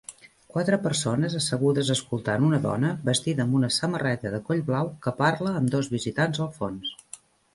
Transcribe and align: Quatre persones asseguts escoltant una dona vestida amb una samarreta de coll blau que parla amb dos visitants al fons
Quatre 0.53 0.77
persones 0.85 1.33
asseguts 1.39 1.91
escoltant 1.95 2.47
una 2.47 2.59
dona 2.63 2.89
vestida 3.11 3.45
amb 3.47 3.59
una 3.61 3.69
samarreta 3.77 4.33
de 4.37 4.41
coll 4.49 4.65
blau 4.71 4.91
que 5.05 5.15
parla 5.23 5.55
amb 5.59 5.73
dos 5.75 5.91
visitants 5.97 6.41
al 6.47 6.53
fons 6.57 6.91